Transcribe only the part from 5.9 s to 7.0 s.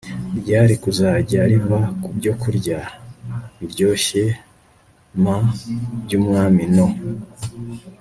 by umwami no